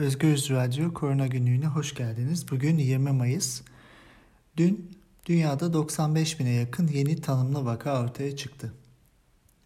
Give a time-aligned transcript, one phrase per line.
[0.00, 2.50] Özgürüz Radyo Korona Günlüğü'ne hoş geldiniz.
[2.50, 3.62] Bugün 20 Mayıs.
[4.56, 4.90] Dün
[5.26, 8.72] dünyada 95 bine yakın yeni tanımlı vaka ortaya çıktı.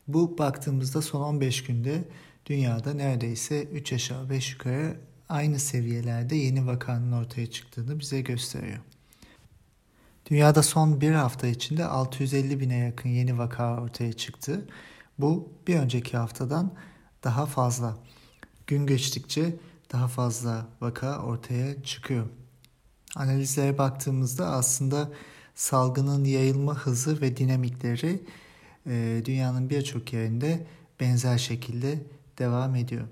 [0.08, 2.04] Bu baktığımızda son 15 günde
[2.46, 4.96] dünyada neredeyse 3 aşağı 5 yukarı
[5.28, 8.80] aynı seviyelerde yeni vakanın ortaya çıktığını bize gösteriyor.
[10.30, 14.69] Dünyada son bir hafta içinde 650 bine yakın yeni vaka ortaya çıktı.
[15.19, 16.73] Bu bir önceki haftadan
[17.24, 17.96] daha fazla.
[18.66, 19.56] Gün geçtikçe
[19.95, 22.27] daha fazla vaka ortaya çıkıyor.
[23.16, 25.10] Analizlere baktığımızda aslında
[25.55, 28.23] salgının yayılma hızı ve dinamikleri
[28.87, 30.66] e, dünyanın birçok yerinde
[31.01, 32.06] benzer şekilde
[32.38, 33.04] devam ediyor.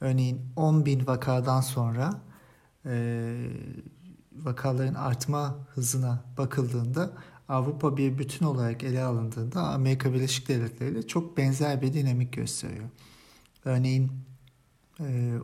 [0.00, 2.22] Örneğin 10 bin vakadan sonra
[2.86, 3.34] e,
[4.32, 7.12] vakaların artma hızına bakıldığında
[7.48, 12.88] Avrupa bir bütün olarak ele alındığında Amerika Birleşik Devletleri ile çok benzer bir dinamik gösteriyor.
[13.64, 14.29] Örneğin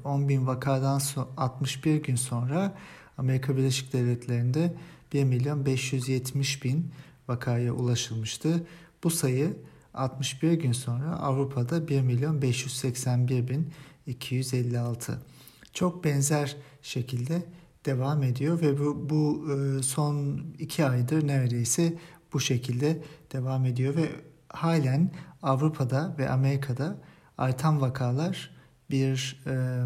[0.05, 1.01] 10 e, bin vakadan
[1.37, 2.74] 61 gün sonra
[3.19, 4.74] Amerika Birleşik Devletleri'nde
[5.13, 6.90] 1 milyon 570 bin
[7.29, 8.66] vakaya ulaşılmıştı.
[9.04, 9.57] Bu sayı
[9.95, 13.73] 61 gün sonra Avrupa'da 1 milyon 581 bin
[14.07, 15.23] 256.
[15.73, 17.43] Çok benzer şekilde
[17.87, 21.98] devam ediyor ve bu, bu e, son iki aydır neredeyse
[22.32, 24.09] bu şekilde devam ediyor ve
[24.48, 25.10] halen
[25.43, 26.96] Avrupa'da ve Amerika'da
[27.38, 28.55] artan vakalar
[28.90, 29.84] bir e,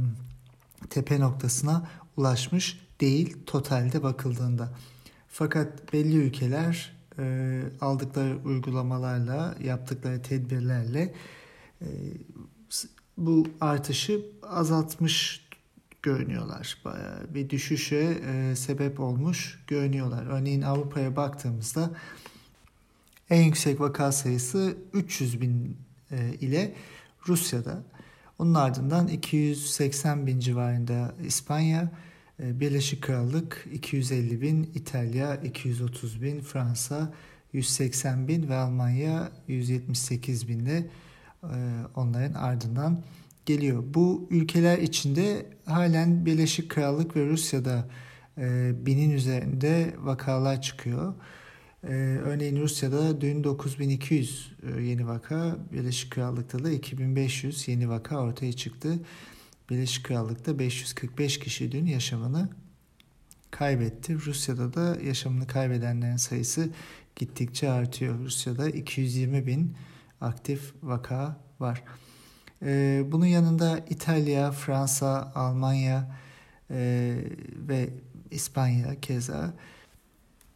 [0.90, 4.72] tepe noktasına ulaşmış değil totalde bakıldığında.
[5.28, 11.14] Fakat belli ülkeler e, aldıkları uygulamalarla, yaptıkları tedbirlerle
[11.82, 11.86] e,
[13.16, 15.46] bu artışı azaltmış
[16.02, 16.78] görünüyorlar.
[16.84, 20.26] Bayağı bir düşüşe e, sebep olmuş görünüyorlar.
[20.26, 21.90] Örneğin Avrupa'ya baktığımızda
[23.30, 25.76] en yüksek vaka sayısı 300 bin
[26.10, 26.74] e, ile
[27.28, 27.82] Rusya'da.
[28.40, 31.90] Onun ardından 280 bin civarında İspanya,
[32.42, 37.12] e, Birleşik Krallık 250 bin, İtalya 230 bin, Fransa
[37.52, 40.86] 180 bin ve Almanya 178 binle
[41.42, 41.56] e,
[41.94, 43.02] onların ardından
[43.46, 43.82] geliyor.
[43.86, 47.88] Bu ülkeler içinde halen Birleşik Krallık ve Rusya'da
[48.38, 51.14] e, binin üzerinde vakalar çıkıyor.
[51.84, 51.92] Ee,
[52.24, 58.98] örneğin Rusya'da dün 9200 e, yeni vaka, Birleşik Krallık'ta da 2500 yeni vaka ortaya çıktı.
[59.70, 62.48] Birleşik Krallık'ta 545 kişi dün yaşamını
[63.50, 64.14] kaybetti.
[64.26, 66.70] Rusya'da da yaşamını kaybedenlerin sayısı
[67.16, 68.18] gittikçe artıyor.
[68.18, 69.76] Rusya'da 220 bin
[70.20, 71.84] aktif vaka var.
[72.62, 76.16] Ee, bunun yanında İtalya, Fransa, Almanya
[76.70, 77.16] e,
[77.68, 77.88] ve
[78.30, 79.54] İspanya keza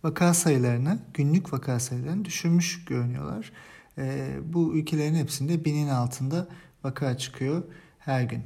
[0.05, 3.53] vaka sayılarını, günlük vaka sayılarını düşürmüş görünüyorlar.
[3.99, 6.49] E, bu ülkelerin hepsinde binin altında
[6.85, 7.63] vaka çıkıyor
[7.99, 8.43] her gün.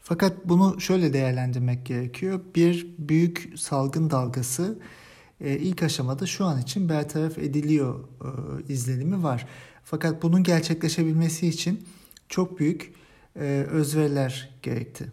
[0.00, 2.40] Fakat bunu şöyle değerlendirmek gerekiyor.
[2.54, 4.78] Bir büyük salgın dalgası
[5.40, 8.28] e, ilk aşamada şu an için bertaraf ediliyor e,
[8.72, 9.46] izlenimi var.
[9.84, 11.86] Fakat bunun gerçekleşebilmesi için
[12.28, 12.94] çok büyük
[13.36, 15.12] e, özveriler gerekti.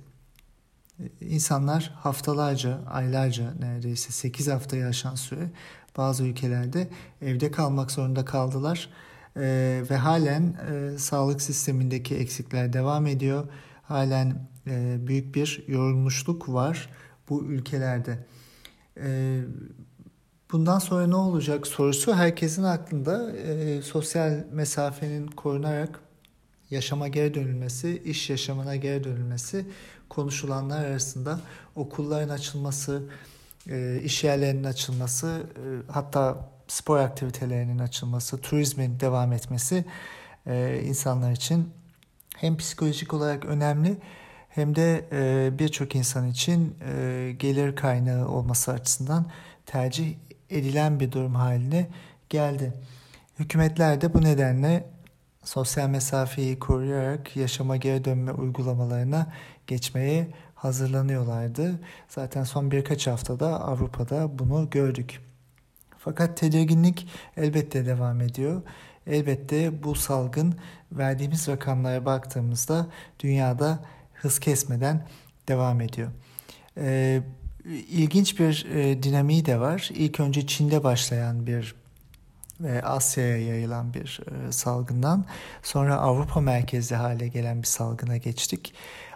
[0.99, 5.49] E, insanlar haftalarca, aylarca neredeyse 8 haftayı aşan süre
[5.97, 6.87] bazı ülkelerde
[7.21, 8.89] evde kalmak zorunda kaldılar
[9.35, 9.41] e,
[9.89, 13.47] ve halen e, sağlık sistemindeki eksikler devam ediyor.
[13.83, 16.89] Halen e, büyük bir yorulmuşluk var
[17.29, 18.25] bu ülkelerde.
[18.97, 19.39] E,
[20.51, 23.31] bundan sonra ne olacak sorusu herkesin aklında.
[23.31, 25.99] E, sosyal mesafenin korunarak
[26.69, 29.65] yaşama geri dönülmesi, iş yaşamına geri dönülmesi
[30.09, 31.39] konuşulanlar arasında
[31.75, 33.03] okulların açılması,
[33.69, 39.85] e, iş yerlerinin açılması, e, hatta spor aktivitelerinin açılması, turizmin devam etmesi
[40.47, 41.69] e, insanlar için
[42.37, 43.97] hem psikolojik olarak önemli
[44.49, 45.05] hem de
[45.59, 46.75] birçok insan için
[47.39, 49.25] gelir kaynağı olması açısından
[49.65, 50.15] tercih
[50.49, 51.87] edilen bir durum haline
[52.29, 52.73] geldi.
[53.39, 54.85] Hükümetler de bu nedenle
[55.43, 59.33] sosyal mesafeyi koruyarak yaşama geri dönme uygulamalarına
[59.67, 61.79] geçmeye hazırlanıyorlardı.
[62.07, 65.21] Zaten son birkaç haftada Avrupa'da bunu gördük.
[65.97, 68.61] Fakat tedirginlik elbette devam ediyor.
[69.07, 70.55] Elbette bu salgın
[70.91, 72.87] verdiğimiz rakamlara baktığımızda
[73.19, 73.79] dünyada
[74.13, 75.07] hız kesmeden
[75.47, 76.11] devam ediyor.
[76.77, 77.21] Ee,
[77.89, 79.89] ilginç bir e, dinamiği de var.
[79.93, 81.75] İlk önce Çin'de başlayan bir
[82.59, 85.25] ve Asya'ya yayılan bir e, salgından
[85.63, 88.73] sonra Avrupa merkezli hale gelen bir salgına geçtik.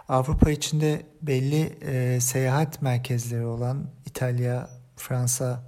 [0.08, 5.62] Avrupa içinde belli e, seyahat merkezleri olan İtalya, Fransa,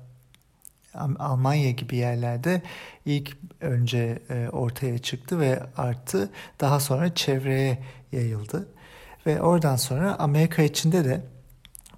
[1.19, 2.63] Almanya gibi yerlerde
[3.05, 6.31] ilk önce e, ortaya çıktı ve arttı.
[6.61, 7.79] Daha sonra çevreye
[8.13, 8.69] yayıldı.
[9.27, 11.21] Ve oradan sonra Amerika içinde de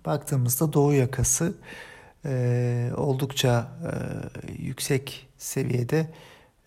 [0.07, 1.55] baktığımızda doğu yakası
[2.25, 3.93] e, oldukça e,
[4.53, 6.06] yüksek seviyede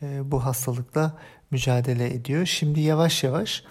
[0.02, 1.18] e, bu hastalıkla
[1.52, 2.46] mücadele ediyor.
[2.46, 3.64] Şimdi yavaş yavaş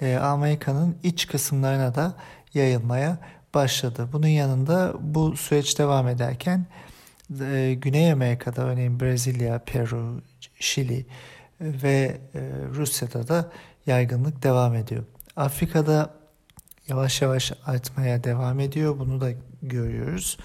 [0.00, 2.16] e, Amerika'nın iç kısımlarına da
[2.54, 3.18] yayılmaya
[3.54, 4.08] başladı.
[4.12, 6.66] Bunun yanında bu süreç devam ederken
[7.40, 10.22] e, Güney Amerika'da örneğin Brezilya, Peru,
[10.60, 11.06] Şili
[11.60, 12.20] ve
[12.74, 13.50] Rusya'da da
[13.86, 15.04] yaygınlık devam ediyor.
[15.36, 16.14] Afrika'da
[16.88, 18.98] yavaş yavaş artmaya devam ediyor.
[18.98, 19.30] Bunu da
[19.62, 20.38] görüyoruz.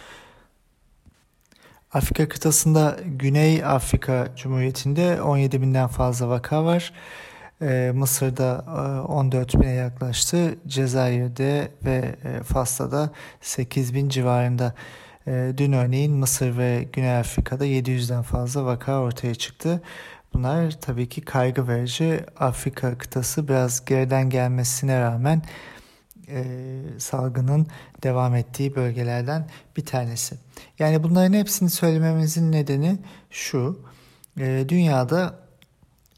[1.93, 6.93] Afrika kıtasında Güney Afrika Cumhuriyeti'nde 17 binden fazla vaka var.
[7.61, 8.65] Ee, Mısır'da
[9.07, 10.55] 14 e, bine yaklaştı.
[10.67, 13.09] Cezayir'de ve e, Fas'ta da
[13.41, 14.73] 8 bin civarında.
[15.27, 19.81] E, dün örneğin Mısır ve Güney Afrika'da 700'den fazla vaka ortaya çıktı.
[20.33, 22.19] Bunlar tabii ki kaygı verici.
[22.39, 25.41] Afrika kıtası biraz geriden gelmesine rağmen
[26.29, 27.67] e, salgının
[28.03, 30.35] devam ettiği bölgelerden bir tanesi.
[30.79, 32.97] Yani bunların hepsini söylememizin nedeni
[33.29, 33.85] şu.
[34.39, 35.39] E, dünyada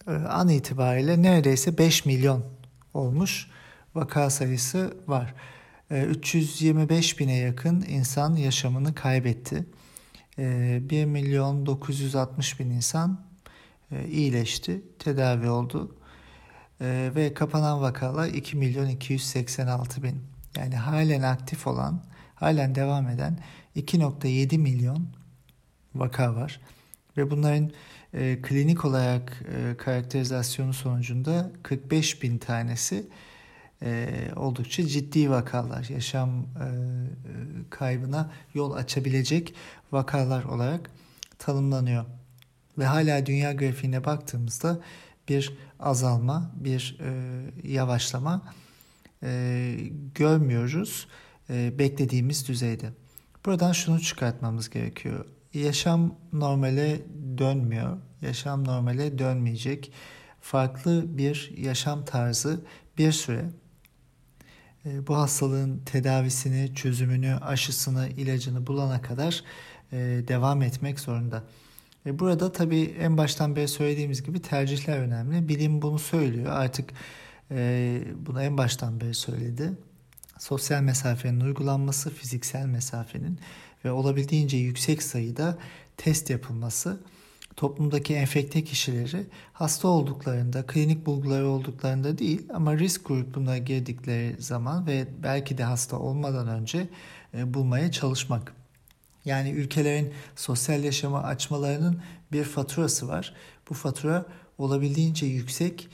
[0.08, 2.44] e, an itibariyle neredeyse 5 milyon
[2.94, 3.48] olmuş
[3.96, 5.34] vaka sayısı var.
[5.92, 9.66] E, 325 bine yakın insan yaşamını kaybetti.
[10.40, 13.25] E, 1 milyon 960 bin insan
[13.92, 15.96] e, iyileşti, tedavi oldu
[16.81, 20.22] e, ve kapanan vakalar 2 milyon 286 bin.
[20.57, 22.04] Yani halen aktif olan,
[22.36, 23.39] halen devam eden
[23.75, 25.07] 2.7 milyon
[25.95, 26.60] vaka var.
[27.18, 27.72] Ve bunların
[28.13, 33.06] e, klinik olarak e, karakterizasyonu sonucunda 45 bin tanesi
[33.84, 36.68] e, oldukça ciddi vakalar, yaşam e,
[37.69, 39.54] kaybına yol açabilecek
[39.92, 40.92] vakalar olarak
[41.39, 42.06] tanımlanıyor.
[42.77, 44.80] Ve hala dünya grafiğine baktığımızda
[45.29, 48.53] bir azalma, bir e, yavaşlama
[49.23, 49.75] e,
[50.15, 51.07] görmüyoruz
[51.50, 52.89] e, beklediğimiz düzeyde.
[53.45, 55.25] Buradan şunu çıkartmamız gerekiyor.
[55.53, 57.01] Yaşam normale
[57.38, 57.97] dönmüyor.
[58.21, 59.91] Yaşam normale dönmeyecek.
[60.41, 62.65] Farklı bir yaşam tarzı
[62.97, 63.45] bir süre
[64.85, 69.44] e, bu hastalığın tedavisini, çözümünü, aşısını, ilacını bulana kadar
[69.91, 69.97] e,
[70.27, 71.44] devam etmek zorunda.
[72.06, 75.48] Ve burada tabii en baştan beri söylediğimiz gibi tercihler önemli.
[75.48, 76.51] Bilim bunu söylüyor.
[76.51, 76.89] Artık
[77.51, 79.71] e, bunu en baştan beri söyledi.
[80.39, 83.39] Sosyal mesafenin uygulanması, fiziksel mesafenin
[83.86, 85.57] ve olabildiğince yüksek sayıda
[85.98, 87.00] test yapılması
[87.56, 95.07] toplumdaki enfekte kişileri hasta olduklarında, klinik bulguları olduklarında değil ama risk grubuna girdikleri zaman ve
[95.24, 96.88] belki de hasta olmadan önce
[97.33, 98.61] e, bulmaya çalışmak.
[99.25, 102.01] Yani ülkelerin sosyal yaşamı açmalarının
[102.31, 103.33] bir faturası var.
[103.69, 104.25] Bu fatura
[104.57, 105.89] olabildiğince yüksek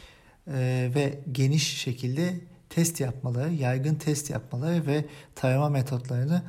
[0.47, 2.39] e, ve geniş şekilde
[2.69, 6.41] test yapmaları, yaygın test yapmaları ve tarama metotlarını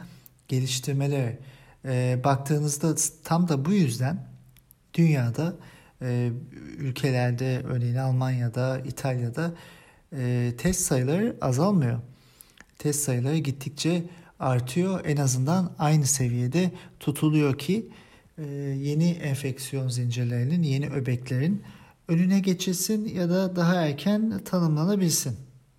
[0.48, 1.38] geliştirmeleri.
[1.84, 4.26] E, baktığınızda tam da bu yüzden
[4.94, 5.56] dünyada
[6.02, 6.30] e,
[6.78, 9.52] ülkelerde örneğin Almanya'da, İtalya'da
[10.58, 12.00] test sayıları azalmıyor.
[12.78, 14.04] Test sayıları gittikçe
[14.40, 15.04] artıyor.
[15.04, 16.70] En azından aynı seviyede
[17.00, 17.88] tutuluyor ki
[18.38, 18.44] e,
[18.78, 21.62] yeni enfeksiyon zincirlerinin, yeni öbeklerin
[22.08, 25.36] önüne geçilsin ya da daha erken tanımlanabilsin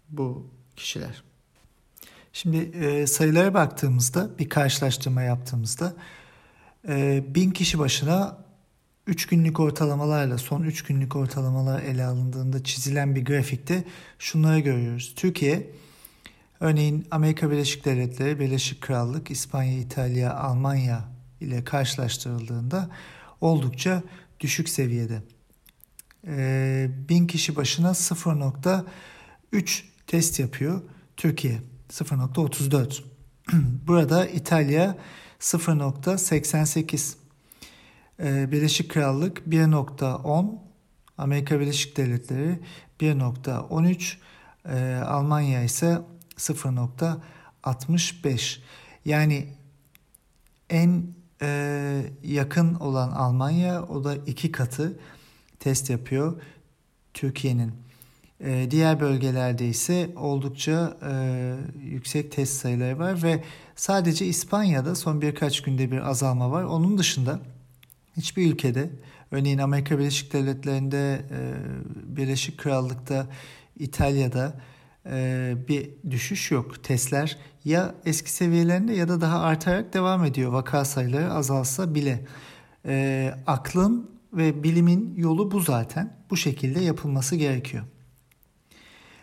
[0.10, 1.24] bu kişiler.
[2.34, 5.94] Şimdi e, sayılara baktığımızda bir karşılaştırma yaptığımızda
[6.88, 8.38] e, bin kişi başına
[9.08, 13.84] 3 günlük ortalamalarla son 3 günlük ortalamalar ele alındığında çizilen bir grafikte
[14.20, 15.14] şunları görüyoruz.
[15.16, 15.72] Türkiye
[16.60, 21.04] Örneğin Amerika Birleşik Devletleri, Birleşik Krallık, İspanya, İtalya, Almanya
[21.42, 22.90] ile karşılaştırıldığında
[23.42, 24.04] oldukça
[24.40, 25.22] düşük seviyede.
[26.28, 30.82] Ee, bin kişi başına 0.3 test yapıyor
[31.18, 33.02] Türkiye 0.34.
[33.88, 34.98] Burada İtalya
[35.40, 37.16] 0.88.
[38.20, 40.58] Ee, Birleşik Krallık 1.10.
[41.18, 42.60] Amerika Birleşik Devletleri
[43.00, 44.16] 1.13.
[44.66, 46.02] Ee, Almanya ise
[46.40, 48.60] 0.65
[49.06, 49.48] yani
[50.70, 51.04] en
[51.42, 55.00] e, yakın olan Almanya o da iki katı
[55.60, 56.42] test yapıyor
[57.14, 57.72] Türkiye'nin.
[58.44, 61.14] E, diğer bölgelerde ise oldukça e,
[61.84, 63.44] yüksek test sayıları var ve
[63.76, 66.64] sadece İspanya'da son birkaç günde bir azalma var.
[66.64, 67.40] Onun dışında
[68.18, 68.90] hiçbir ülkede
[69.32, 71.40] örneğin Amerika Birleşik Devletleri'nde, e,
[72.18, 73.28] Birleşik Krallık'ta,
[73.80, 74.54] İtalya'da
[75.68, 76.84] bir düşüş yok.
[76.84, 82.26] Testler ya eski seviyelerinde ya da daha artarak devam ediyor vaka sayıları azalsa bile.
[82.86, 86.18] E, aklın ve bilimin yolu bu zaten.
[86.30, 87.84] Bu şekilde yapılması gerekiyor.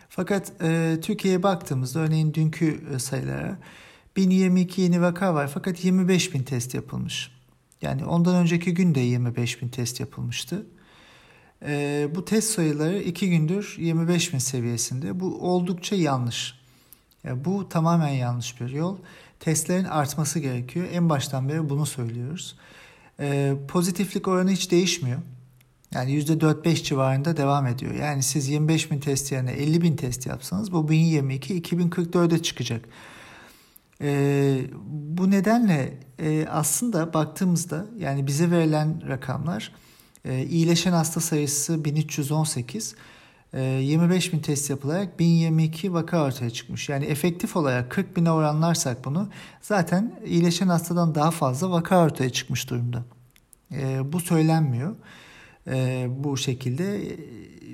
[0.09, 3.59] Fakat e, Türkiye'ye baktığımızda örneğin dünkü sayılara
[4.15, 7.31] 1022 yeni vaka var fakat 25 bin test yapılmış.
[7.81, 10.65] Yani ondan önceki gün de 25 bin test yapılmıştı.
[11.65, 15.19] E, bu test sayıları iki gündür 25 bin seviyesinde.
[15.19, 16.59] Bu oldukça yanlış.
[17.23, 18.97] Yani bu tamamen yanlış bir yol.
[19.39, 20.87] Testlerin artması gerekiyor.
[20.91, 22.57] En baştan beri bunu söylüyoruz.
[23.19, 25.19] E, pozitiflik oranı hiç değişmiyor.
[25.93, 27.93] Yani %4-5 civarında devam ediyor.
[27.93, 32.85] Yani siz 25 bin test yerine 50 bin test yapsanız bu 1022 2044'e çıkacak.
[34.01, 39.71] E, bu nedenle e, aslında baktığımızda yani bize verilen rakamlar
[40.27, 42.95] e, iyileşen hasta sayısı 1318
[43.53, 46.89] e, 25 bin test yapılarak 1022 vaka ortaya çıkmış.
[46.89, 49.29] Yani efektif olarak 40 bine oranlarsak bunu
[49.61, 53.03] zaten iyileşen hastadan daha fazla vaka ortaya çıkmış durumda.
[53.71, 54.95] E, bu söylenmiyor
[55.67, 57.17] e, bu şekilde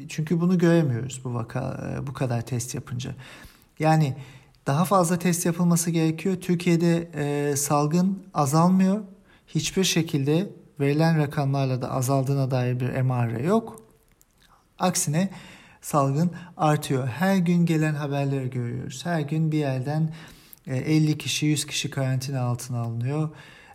[0.09, 3.15] çünkü bunu göremiyoruz bu vaka e, bu kadar test yapınca.
[3.79, 4.15] Yani
[4.67, 6.35] daha fazla test yapılması gerekiyor.
[6.35, 9.01] Türkiye'de e, salgın azalmıyor.
[9.47, 13.81] Hiçbir şekilde verilen rakamlarla da azaldığına dair bir emare yok.
[14.79, 15.29] Aksine
[15.81, 17.07] salgın artıyor.
[17.07, 19.05] Her gün gelen haberleri görüyoruz.
[19.05, 20.13] Her gün bir yerden
[20.67, 23.29] 50 e, kişi, 100 kişi karantina altına alınıyor.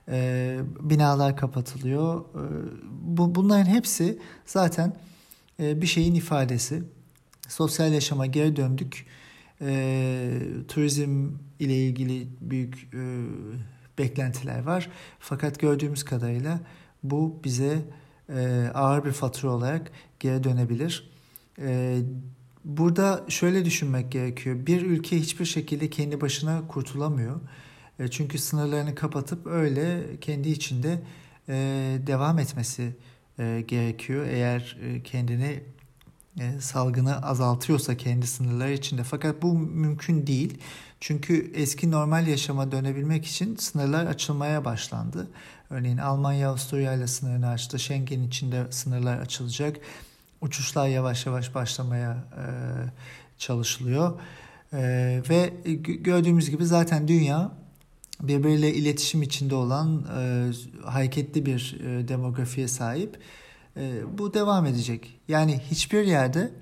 [0.08, 2.20] E, binalar kapatılıyor.
[2.20, 2.42] E,
[2.90, 4.96] bu bunların hepsi zaten
[5.58, 6.82] bir şeyin ifadesi.
[7.48, 9.06] Sosyal yaşama geri döndük
[10.68, 12.88] turizm ile ilgili büyük
[13.98, 14.90] beklentiler var.
[15.18, 16.60] Fakat gördüğümüz kadarıyla
[17.02, 17.78] bu bize
[18.34, 19.90] e, ağır bir fatura olarak
[20.20, 21.10] geri dönebilir.
[21.58, 21.98] E,
[22.64, 24.66] burada şöyle düşünmek gerekiyor.
[24.66, 27.40] Bir ülke hiçbir şekilde kendi başına kurtulamıyor.
[27.98, 31.02] E, çünkü sınırlarını kapatıp öyle kendi içinde
[31.48, 31.54] e,
[32.06, 32.96] devam etmesi
[33.38, 34.26] e, gerekiyor.
[34.26, 35.62] Eğer e, kendini
[36.40, 39.02] e, salgını azaltıyorsa kendi sınırları içinde.
[39.02, 40.58] Fakat bu mümkün değil.
[41.00, 45.28] Çünkü eski normal yaşama dönebilmek için sınırlar açılmaya başlandı.
[45.70, 47.78] Örneğin Almanya Avusturya ile sınırını açtı.
[47.78, 49.76] Schengen içinde sınırlar açılacak.
[50.40, 52.44] Uçuşlar yavaş yavaş başlamaya e,
[53.38, 54.20] çalışılıyor.
[54.72, 54.78] E,
[55.30, 57.52] ve gördüğümüz gibi zaten dünya
[58.20, 60.50] birbiriyle iletişim içinde olan e,
[60.84, 63.18] hareketli bir e, demografiye sahip
[63.76, 65.20] e, bu devam edecek.
[65.28, 66.52] Yani hiçbir yerde,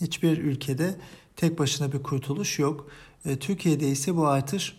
[0.00, 0.96] hiçbir ülkede
[1.36, 2.90] tek başına bir kurtuluş yok.
[3.24, 4.76] E, Türkiye'de ise bu artış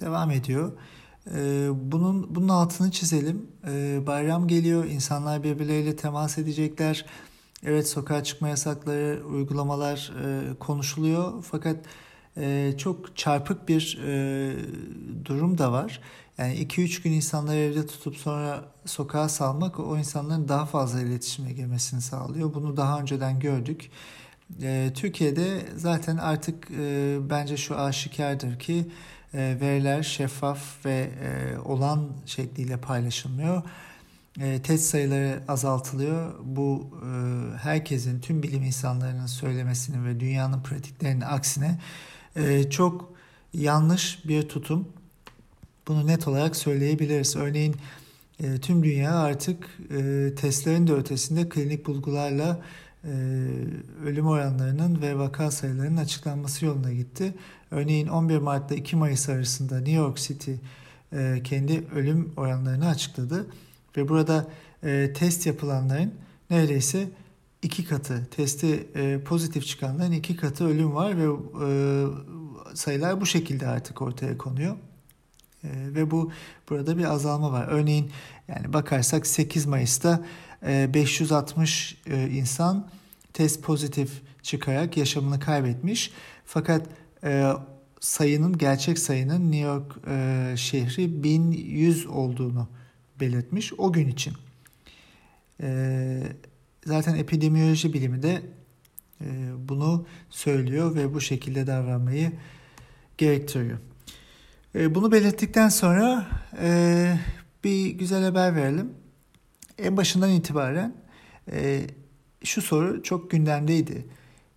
[0.00, 0.72] devam ediyor.
[1.34, 3.46] E, bunun bunun altını çizelim.
[3.66, 7.06] E, bayram geliyor, insanlar birbirleriyle temas edecekler.
[7.64, 11.76] Evet sokağa çıkma yasakları, uygulamalar e, konuşuluyor fakat
[12.36, 14.52] e, çok çarpık bir e,
[15.24, 16.00] durum da var.
[16.38, 22.00] Yani 2-3 gün insanları evde tutup sonra sokağa salmak o insanların daha fazla iletişime girmesini
[22.00, 22.54] sağlıyor.
[22.54, 23.90] Bunu daha önceden gördük.
[24.94, 26.70] Türkiye'de zaten artık
[27.30, 28.86] bence şu aşikardır ki
[29.34, 33.62] veriler şeffaf ve e, olan şekliyle paylaşılmıyor.
[34.40, 36.34] E, test sayıları azaltılıyor.
[36.44, 37.10] Bu e,
[37.58, 41.78] herkesin, tüm bilim insanlarının söylemesinin ve dünyanın pratiklerinin aksine
[42.36, 43.12] e, çok
[43.54, 44.88] yanlış bir tutum.
[45.88, 47.36] Bunu net olarak söyleyebiliriz.
[47.36, 47.76] Örneğin
[48.42, 52.60] e, tüm dünya artık e, testlerin de ötesinde klinik bulgularla
[53.04, 53.08] e,
[54.04, 57.34] ölüm oranlarının ve vaka sayılarının açıklanması yoluna gitti.
[57.70, 60.52] Örneğin 11 Mart'ta 2 Mayıs arasında New York City
[61.12, 63.46] e, kendi ölüm oranlarını açıkladı
[63.96, 64.46] ve burada
[64.82, 66.14] e, test yapılanların
[66.50, 67.08] neredeyse
[67.62, 68.88] iki katı testi
[69.24, 71.28] pozitif çıkanların iki katı ölüm var ve
[72.74, 74.76] sayılar bu şekilde artık ortaya konuyor.
[75.64, 76.32] Ve bu
[76.70, 77.66] burada bir azalma var.
[77.68, 78.10] Örneğin
[78.48, 80.24] yani bakarsak 8 Mayıs'ta
[80.62, 82.88] 560 e, insan
[83.32, 84.10] test pozitif
[84.42, 86.10] çıkarak yaşamını kaybetmiş.
[86.44, 86.86] Fakat
[87.24, 87.52] e,
[88.00, 92.68] sayının gerçek sayının New York e, şehri 1100 olduğunu
[93.20, 94.34] belirtmiş o gün için.
[96.84, 98.42] Zaten epidemioloji bilimi de
[99.68, 102.32] bunu söylüyor ve bu şekilde davranmayı
[103.18, 103.78] gerektiriyor.
[104.74, 106.26] Bunu belirttikten sonra
[107.64, 108.92] bir güzel haber verelim.
[109.78, 110.94] En başından itibaren
[111.52, 111.86] e,
[112.44, 114.06] şu soru çok gündemdeydi.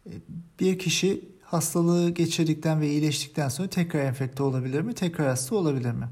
[0.06, 0.12] E,
[0.60, 4.94] bir kişi hastalığı geçirdikten ve iyileştikten sonra tekrar enfekte olabilir mi?
[4.94, 6.10] Tekrar hasta olabilir mi?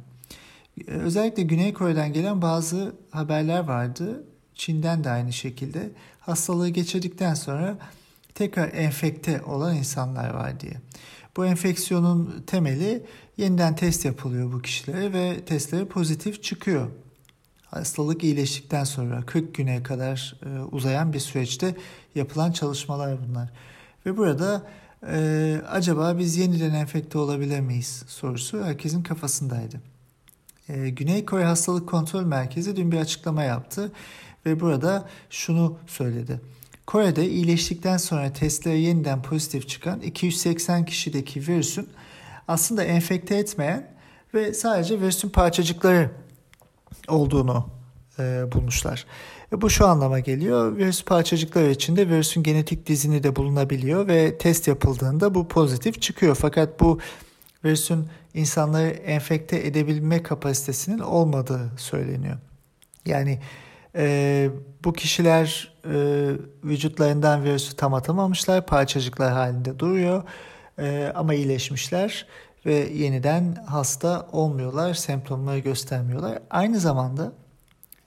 [0.87, 4.23] E, özellikle Güney Kore'den gelen bazı haberler vardı.
[4.55, 5.89] Çin'den de aynı şekilde
[6.19, 7.77] hastalığı geçirdikten sonra
[8.35, 10.73] tekrar enfekte olan insanlar var diye.
[11.37, 13.05] Bu enfeksiyonun temeli
[13.37, 16.87] yeniden test yapılıyor bu kişilere ve testleri pozitif çıkıyor.
[17.71, 21.75] Hastalık iyileştikten sonra 40 güne kadar e, uzayan bir süreçte
[22.15, 23.49] yapılan çalışmalar bunlar.
[24.05, 24.63] Ve burada
[25.07, 29.81] Ee, acaba biz yeniden enfekte olabilir miyiz sorusu herkesin kafasındaydı.
[30.69, 33.91] Ee, Güney Kore Hastalık Kontrol Merkezi dün bir açıklama yaptı
[34.45, 36.41] ve burada şunu söyledi.
[36.85, 41.89] Kore'de iyileştikten sonra testlere yeniden pozitif çıkan 280 kişideki virüsün
[42.47, 43.87] aslında enfekte etmeyen
[44.33, 46.11] ve sadece virüsün parçacıkları
[47.09, 47.69] olduğunu
[48.19, 49.05] e, bulmuşlar.
[49.53, 50.77] E, bu şu anlama geliyor.
[50.77, 56.35] Virüs parçacıkları içinde virüsün genetik dizini de bulunabiliyor ve test yapıldığında bu pozitif çıkıyor.
[56.35, 56.99] Fakat bu
[57.65, 62.37] virüsün insanları enfekte edebilme kapasitesinin olmadığı söyleniyor.
[63.05, 63.39] Yani
[63.95, 64.49] e,
[64.83, 65.97] bu kişiler e,
[66.63, 70.23] vücutlarından virüsü tam atamamışlar, parçacıklar halinde duruyor
[70.79, 72.25] e, ama iyileşmişler
[72.65, 76.39] ve yeniden hasta olmuyorlar, semptomları göstermiyorlar.
[76.49, 77.31] Aynı zamanda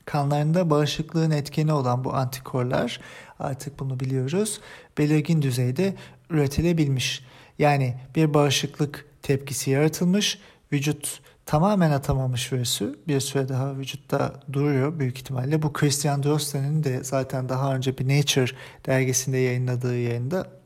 [0.05, 3.01] kanlarında bağışıklığın etkeni olan bu antikorlar
[3.39, 4.61] artık bunu biliyoruz
[4.99, 5.95] belirgin düzeyde
[6.31, 7.25] üretilebilmiş.
[7.59, 10.39] Yani bir bağışıklık tepkisi yaratılmış,
[10.73, 15.63] vücut tamamen atamamış virüsü bir süre daha vücutta duruyor büyük ihtimalle.
[15.63, 20.62] Bu Christian Drosten'in de zaten daha önce bir Nature dergisinde yayınladığı yayında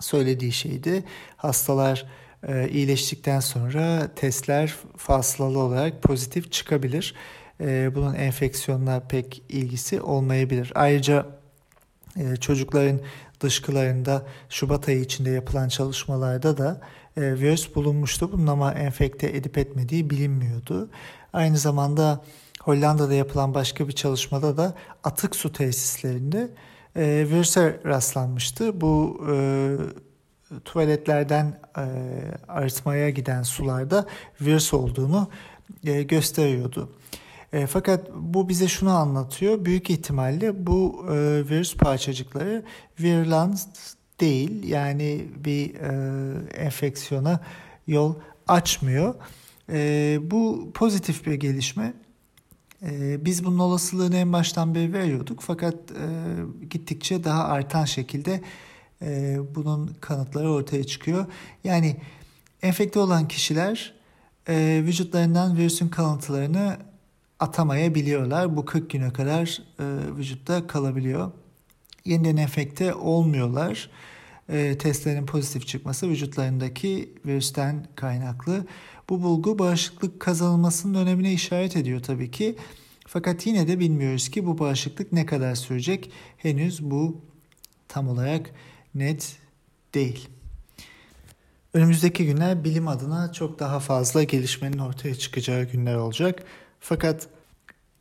[0.00, 1.04] söylediği şeydi.
[1.36, 2.06] Hastalar
[2.48, 7.14] e, iyileştikten sonra testler fasılalı olarak pozitif çıkabilir.
[7.60, 10.72] E, bunun enfeksiyonla pek ilgisi olmayabilir.
[10.74, 11.26] Ayrıca
[12.16, 13.00] e, çocukların
[13.40, 16.80] dışkılarında Şubat ayı içinde yapılan çalışmalarda da
[17.16, 18.32] e, virüs bulunmuştu.
[18.32, 20.90] Bunun ama enfekte edip etmediği bilinmiyordu.
[21.32, 22.24] Aynı zamanda
[22.62, 26.50] Hollanda'da yapılan başka bir çalışmada da atık su tesislerinde
[26.96, 28.80] e, virüse rastlanmıştı.
[28.80, 29.36] Bu e,
[30.64, 31.84] tuvaletlerden e,
[32.48, 34.06] arıtmaya giden sularda
[34.40, 35.28] virüs olduğunu
[35.84, 36.90] e, gösteriyordu.
[37.52, 39.64] E, fakat bu bize şunu anlatıyor.
[39.64, 41.14] Büyük ihtimalle bu e,
[41.48, 42.64] virüs parçacıkları
[43.00, 43.66] virulans
[44.20, 44.68] değil.
[44.68, 45.92] Yani bir e,
[46.54, 47.40] enfeksiyona
[47.86, 48.14] yol
[48.48, 49.14] açmıyor.
[49.72, 51.92] E, bu pozitif bir gelişme.
[52.82, 55.40] E, biz bunun olasılığını en baştan beri veriyorduk.
[55.40, 56.06] Fakat e,
[56.70, 58.40] gittikçe daha artan şekilde
[59.02, 61.26] e, bunun kanıtları ortaya çıkıyor.
[61.64, 61.96] Yani
[62.62, 63.94] enfekte olan kişiler
[64.48, 66.76] e, vücutlarından virüsün kalıntılarını
[67.40, 68.56] atamayabiliyorlar.
[68.56, 69.62] Bu 40 güne kadar
[70.16, 71.30] vücutta kalabiliyor.
[72.04, 73.90] Yeniden enfekte olmuyorlar.
[74.48, 78.66] E, testlerin pozitif çıkması vücutlarındaki virüsten kaynaklı.
[79.10, 82.56] Bu bulgu bağışıklık kazanılmasının önemine işaret ediyor tabii ki.
[83.06, 86.10] Fakat yine de bilmiyoruz ki bu bağışıklık ne kadar sürecek.
[86.36, 87.20] Henüz bu
[87.88, 88.50] tam olarak
[88.94, 89.36] net
[89.94, 90.28] değil.
[91.74, 96.42] Önümüzdeki günler bilim adına çok daha fazla gelişmenin ortaya çıkacağı günler olacak.
[96.80, 97.28] Fakat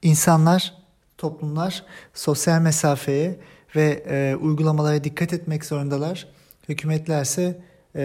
[0.02, 0.74] insanlar,
[1.17, 3.39] toplumlar sosyal mesafeye
[3.76, 6.28] ve e, uygulamalara dikkat etmek zorundalar.
[6.69, 7.62] Hükümetlerse
[7.95, 8.02] e,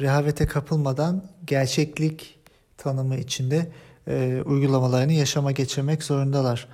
[0.00, 2.38] rehavete kapılmadan gerçeklik
[2.78, 3.68] tanımı içinde
[4.08, 6.68] e, uygulamalarını yaşama geçirmek zorundalar.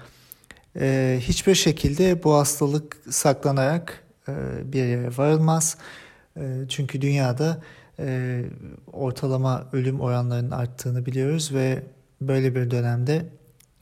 [0.80, 4.32] E, hiçbir şekilde bu hastalık saklanarak e,
[4.72, 5.76] bir yere varılmaz.
[6.36, 7.62] E, çünkü dünyada
[7.98, 8.40] e,
[8.92, 11.82] ortalama ölüm oranlarının arttığını biliyoruz ve
[12.20, 13.26] böyle bir dönemde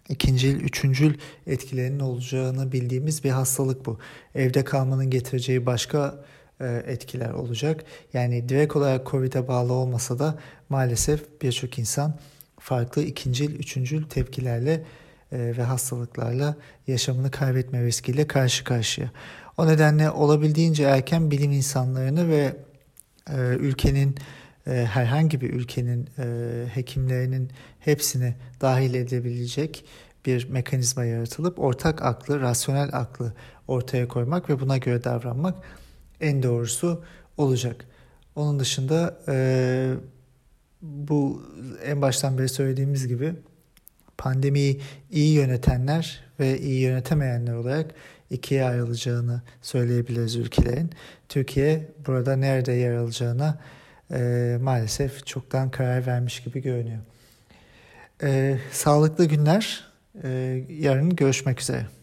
[0.09, 1.14] ikincil, üçüncül
[1.47, 3.99] etkilerinin olacağını bildiğimiz bir hastalık bu.
[4.35, 6.25] Evde kalmanın getireceği başka
[6.61, 7.85] etkiler olacak.
[8.12, 12.14] Yani direkt olarak COVID'e bağlı olmasa da maalesef birçok insan
[12.61, 14.85] farklı ikincil, üçüncül tepkilerle
[15.33, 19.11] ve hastalıklarla yaşamını kaybetme riskiyle karşı karşıya.
[19.59, 22.57] O nedenle olabildiğince erken bilim insanlarını ve
[23.31, 24.16] e, ülkenin
[24.66, 26.25] e, herhangi bir ülkenin e,
[26.75, 29.85] hekimlerinin hepsini dahil edebilecek
[30.27, 33.33] bir mekanizma yaratılıp ortak aklı, rasyonel aklı
[33.68, 35.55] ortaya koymak ve buna göre davranmak
[36.21, 37.05] en doğrusu
[37.37, 37.85] olacak.
[38.37, 39.95] Onun dışında e,
[40.83, 41.43] bu
[41.85, 43.35] en baştan beri söylediğimiz gibi
[44.19, 47.95] pandemiyi iyi yönetenler ve iyi yönetemeyenler olarak
[48.31, 50.91] ikiye ayrılacağını söyleyebiliriz ülkelerin.
[51.29, 53.59] Türkiye burada nerede yer alacağına
[54.11, 56.99] e, maalesef çoktan karar vermiş gibi görünüyor.
[58.23, 59.85] E, sağlıklı günler.
[60.25, 60.29] E,
[60.69, 61.98] yarın görüşmek üzere.